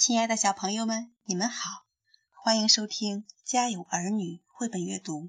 [0.00, 1.84] 亲爱的小朋友们，你们好，
[2.30, 5.28] 欢迎收听《家有儿女》绘本阅读。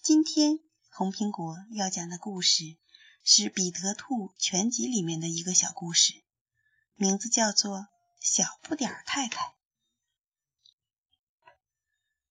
[0.00, 2.62] 今天红苹果要讲的故事
[3.24, 6.12] 是《彼得兔全集》里面的一个小故事，
[6.94, 7.78] 名字叫做
[8.20, 9.48] 《小不点儿太太》。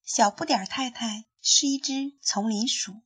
[0.05, 3.01] 小不点儿太太是一只丛林鼠，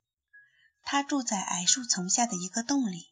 [0.83, 3.11] 它住在矮树丛下的一个洞里。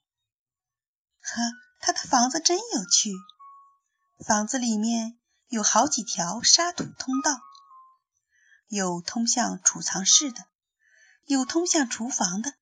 [1.22, 1.42] 呵，
[1.80, 3.12] 它的房子真有趣。
[4.26, 7.40] 房子里面有好几条沙土通道，
[8.68, 10.48] 有通向储藏室的，
[11.26, 12.56] 有通向厨房的，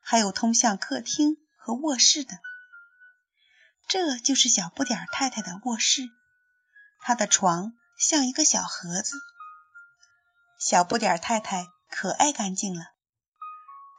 [0.00, 2.40] 还有通向客厅和卧室的。
[3.86, 6.08] 这就是小不点太太的卧室，
[7.00, 9.14] 她的床像一个小盒子。
[10.58, 12.86] 小不点太太可爱干净了，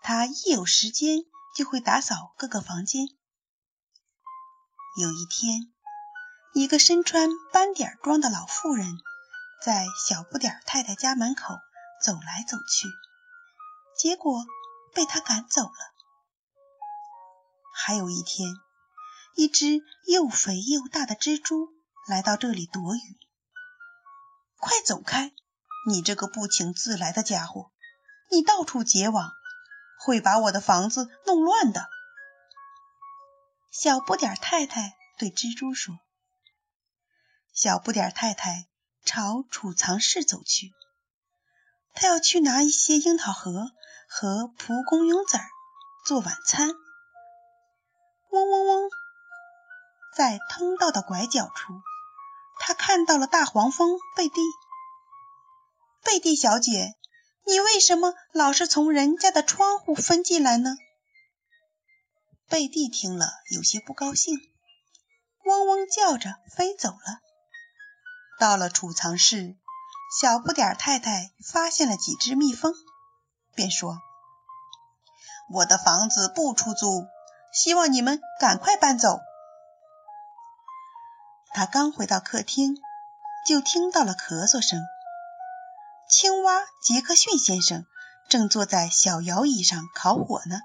[0.01, 1.19] 她一有时间
[1.55, 3.05] 就会打扫各个房间。
[4.97, 5.71] 有一天。
[6.53, 8.97] 一个身穿斑点装的老妇人，
[9.63, 11.55] 在小不点太太家门口
[12.01, 12.87] 走来走去，
[13.95, 14.45] 结果
[14.93, 15.93] 被他赶走了。
[17.75, 18.49] 还有一天，
[19.35, 21.69] 一只又肥又大的蜘蛛
[22.07, 23.19] 来到这里躲雨。
[24.57, 25.31] 快走开，
[25.87, 27.71] 你这个不请自来的家伙！
[28.31, 29.31] 你到处结网，
[29.99, 31.87] 会把我的房子弄乱的。
[33.71, 35.95] 小不点太太对蜘蛛说。
[37.61, 38.69] 小不点太太
[39.03, 40.71] 朝储藏室走去，
[41.93, 43.73] 她要去拿一些樱桃核
[44.07, 45.43] 和蒲公英籽儿
[46.05, 46.69] 做晚餐。
[48.29, 48.89] 嗡嗡嗡，
[50.15, 51.81] 在通道的拐角处，
[52.61, 54.39] 她看到了大黄蜂贝蒂。
[56.05, 56.95] 贝蒂小姐，
[57.45, 60.77] 你为什么老是从人家的窗户飞进来呢？
[62.47, 64.39] 贝蒂听了有些不高兴，
[65.43, 67.19] 嗡嗡叫着飞走了。
[68.39, 69.57] 到了储藏室，
[70.17, 72.73] 小不点太太发现了几只蜜蜂，
[73.53, 73.97] 便说
[75.51, 77.05] ：“我的房子不出租，
[77.51, 79.19] 希望你们赶快搬走。”
[81.53, 82.77] 他刚回到客厅，
[83.45, 84.79] 就听到了咳嗽声。
[86.09, 87.85] 青蛙杰克逊先生
[88.29, 90.61] 正坐在小摇椅上烤火呢。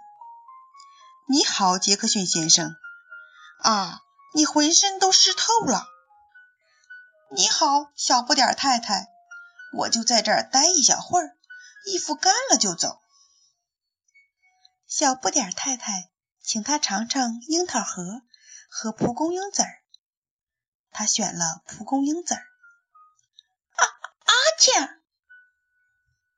[1.26, 2.76] “你好，杰克逊先生。
[3.64, 4.00] ”“啊，
[4.32, 5.88] 你浑身都湿透了。”
[7.36, 9.08] 你好，小不点太太，
[9.72, 11.36] 我就在这儿待一小会儿，
[11.84, 13.02] 衣服干了就走。
[14.86, 18.22] 小不点太太请他尝尝樱桃核
[18.70, 19.82] 和蒲公英籽儿，
[20.92, 22.40] 他选了蒲公英籽儿。
[23.74, 25.00] 啊啊切！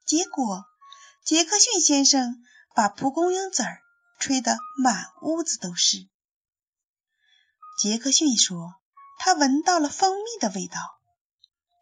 [0.07, 0.65] 结果
[1.27, 2.43] 杰克逊先生
[2.75, 3.83] 把蒲公英籽儿
[4.19, 6.09] 吹得满屋子都是。
[7.79, 8.81] 杰克逊说。
[9.19, 10.79] 他闻到了蜂蜜的味道，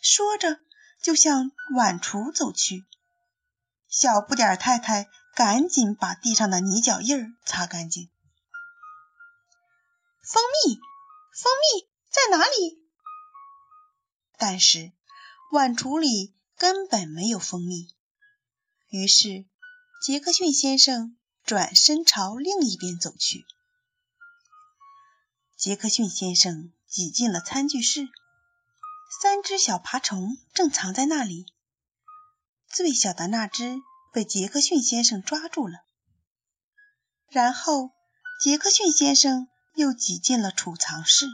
[0.01, 0.61] 说着
[1.03, 2.85] 就向碗橱走去。
[3.89, 8.09] 小不点太太赶紧把地上的泥脚印儿擦干净。
[10.23, 10.77] 蜂蜜，
[11.35, 12.83] 蜂蜜在哪里？
[14.39, 14.93] 但是
[15.53, 17.95] 碗橱里根本没有蜂蜜。
[18.89, 19.45] 于是
[20.03, 23.45] 杰克逊先生转身朝另一边走去。
[25.57, 26.73] 杰克逊先生。
[26.95, 28.09] 挤进了餐具室，
[29.21, 31.53] 三只小爬虫正藏在那里。
[32.69, 33.81] 最小的那只
[34.13, 35.81] 被杰克逊先生抓住了。
[37.29, 37.91] 然后，
[38.41, 41.27] 杰克逊先生又挤进了储藏室，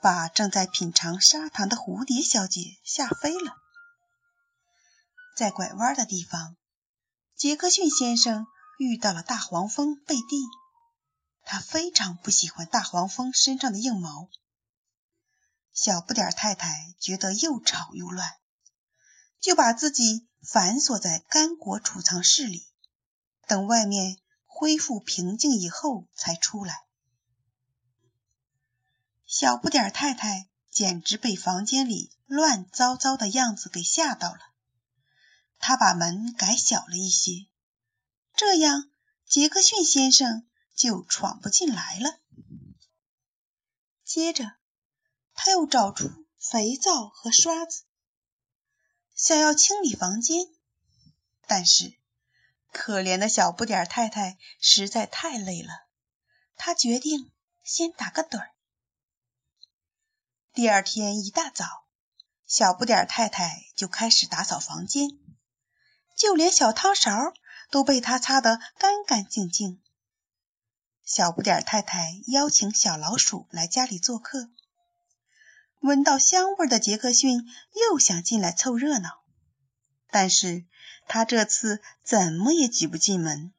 [0.00, 3.56] 把正在品尝砂糖的蝴蝶小姐吓飞了。
[5.36, 6.56] 在拐弯的地方，
[7.34, 8.46] 杰克逊先生
[8.78, 10.40] 遇到了大黄蜂贝蒂。
[11.50, 14.30] 他非常不喜欢大黄蜂身上的硬毛。
[15.72, 18.36] 小不点太太觉得又吵又乱，
[19.40, 22.68] 就把自己反锁在干果储藏室里，
[23.48, 26.84] 等外面恢复平静以后才出来。
[29.26, 34.38] 小不点太太简直被房间里乱糟糟的样子给吓到了。
[35.58, 37.48] 她把门改小了一些，
[38.36, 38.88] 这样
[39.26, 40.46] 杰克逊先生。
[40.80, 42.18] 就闯不进来了。
[44.02, 44.54] 接着，
[45.34, 47.82] 他又找出肥皂和刷子，
[49.14, 50.46] 想要清理房间，
[51.46, 51.98] 但是
[52.72, 55.68] 可怜的小不点太太实在太累了，
[56.56, 57.30] 他决定
[57.62, 58.54] 先打个盹儿。
[60.54, 61.84] 第二天一大早，
[62.46, 65.10] 小不点太太就开始打扫房间，
[66.16, 67.34] 就连小汤勺
[67.70, 69.82] 都被他擦得干干净净。
[71.12, 74.48] 小不点太太邀请小老鼠来家里做客。
[75.80, 77.44] 闻到香味的杰克逊
[77.90, 79.24] 又想进来凑热闹，
[80.12, 80.64] 但是
[81.08, 83.52] 他这次怎么也挤不进门。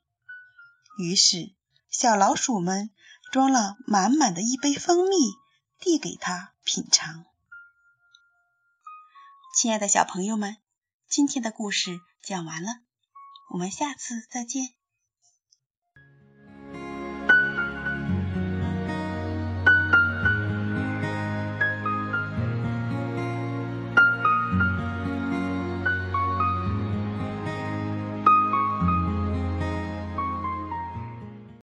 [0.98, 1.54] 于是，
[1.90, 2.90] 小老鼠们
[3.34, 5.18] 装了满满的一杯蜂蜜，
[5.78, 7.26] 递给他品尝。
[9.58, 10.56] 亲爱的小朋友们，
[11.10, 12.80] 今天的故事讲完了，
[13.50, 14.70] 我们下次再见。